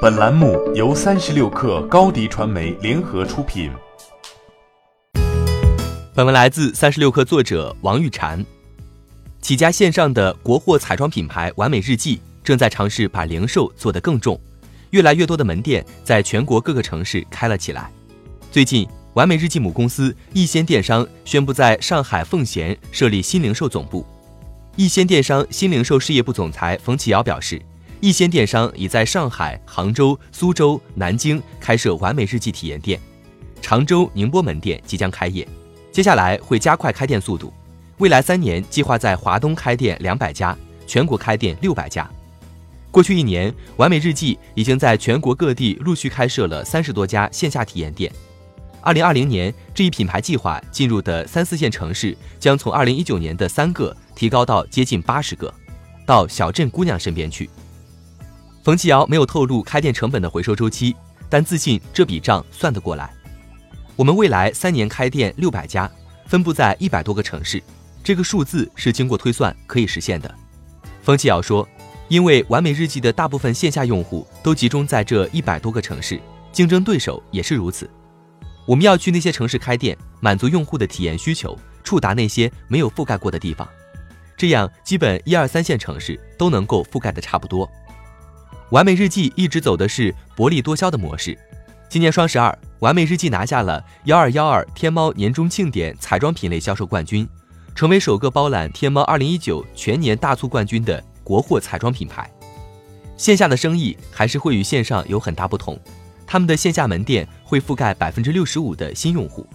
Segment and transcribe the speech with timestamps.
[0.00, 3.68] 本栏目由三十六克高低传媒联合出品。
[6.14, 8.44] 本文来自三十六克作者王玉婵。
[9.40, 14.40] 几家线上的国货彩妆品牌完美日记正在尝试把零售做得更重，
[14.90, 17.90] 越来越多的门店在全国各个城市开了起来。
[18.52, 24.06] 最近，完美日记母公司逸仙电商宣布在上海奉贤设立新零售总部。
[24.76, 27.60] 逸仙电商新零售事业部总裁冯启尧表示，
[28.00, 33.00] 一些电商已在上海、杭州、苏州、南京开设完美日记体验店，
[33.60, 35.46] 常州、宁波门店即将开业，
[35.90, 37.52] 接下来会加快开店速度，
[37.98, 42.08] 未来三年计划在华东开店两百家，全国开店六百家。
[42.92, 48.12] 过去一年，完美日记已经在全国各地陆续开设了三十多家线下体验店。
[48.80, 55.52] 二零二零年，这一品牌计划进入的三四线城市将从二零一九年的三个提高到接近八十个，
[56.06, 57.50] 到小镇姑娘身边去。
[58.68, 60.94] 冯继尧没有透露开店成本的回收周期，
[61.30, 63.10] 但自信这笔账算得过来。
[63.96, 65.90] 我们未来三年开店六百家，
[66.26, 67.62] 分布在一百多个城市，
[68.04, 70.30] 这个数字是经过推算可以实现的。
[71.02, 71.66] 冯继尧说
[72.08, 76.20] ：“因为完美日记的大部分线下用户都集中在这一百多个城市，
[76.52, 77.88] 竞争对手也是如此。”
[78.68, 83.66] 我们要去那些城市开店，满足用户的体验需求，触达那些没有覆盖过的地方，
[84.36, 87.66] 这样基本一二三线城市都能够覆盖的差不多。
[88.70, 91.36] 完美日记一直走的是薄利多销的模式。
[91.88, 97.26] 今年双十二，完美日记拿下了幺二幺二天猫年终庆典彩妆品类销售冠军，
[97.74, 102.30] 成为首个包揽天猫二零一九全年大促冠军的国货彩妆品牌。
[103.16, 105.78] 线下的生意还是会与线上有很大不同。
[106.26, 109.46] 他们的线下门店会覆盖百分之六十五的新用户，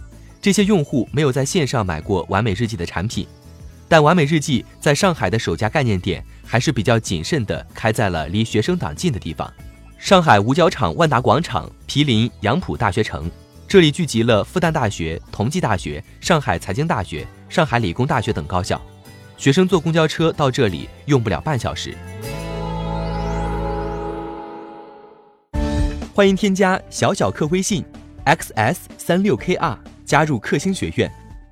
[0.41, 3.27] 这些用户没有在线上买过完美日记的产品，
[3.87, 9.51] 但完美日记在上海的首家概念店还是比较谨慎的开在了离学生党近的地方，
[9.97, 13.29] 上海五角场万达广场毗邻杨浦大学城，
[13.67, 18.81] 这里聚集了复旦大学、同济大学、上海财经大学、上海理工大学等高校，
[19.37, 21.95] 学生坐公交车到这里用不了半小时。
[26.15, 27.83] 欢迎添加小小客微信
[28.25, 31.11] ，xs 三六 kr，加入克星学院，